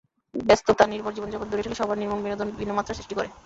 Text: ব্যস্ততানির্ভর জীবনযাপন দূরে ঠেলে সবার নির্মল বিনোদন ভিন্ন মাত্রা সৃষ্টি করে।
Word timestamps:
ব্যস্ততানির্ভর 0.35 1.15
জীবনযাপন 1.15 1.47
দূরে 1.49 1.63
ঠেলে 1.63 1.79
সবার 1.79 1.99
নির্মল 1.99 2.19
বিনোদন 2.23 2.47
ভিন্ন 2.59 2.71
মাত্রা 2.75 2.97
সৃষ্টি 2.97 3.13
করে। 3.15 3.29